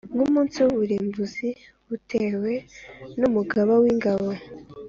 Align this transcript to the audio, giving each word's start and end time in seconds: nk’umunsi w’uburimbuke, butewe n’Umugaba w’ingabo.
nk’umunsi 0.13 0.57
w’uburimbuke, 0.63 1.49
butewe 1.87 2.51
n’Umugaba 3.19 3.73
w’ingabo. 3.81 4.29